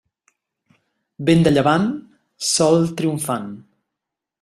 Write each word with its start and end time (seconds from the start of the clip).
Vent 1.29 1.45
de 1.49 1.53
llevant, 1.57 1.87
sol 2.57 2.83
triomfant. 3.03 3.51